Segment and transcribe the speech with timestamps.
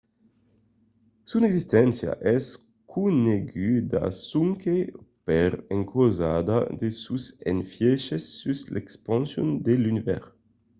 [1.29, 2.45] son existéncia es
[2.93, 4.77] coneguda sonque
[5.27, 6.31] per encausa
[6.79, 10.27] de sos efièches sus l’expansion de l’univèrs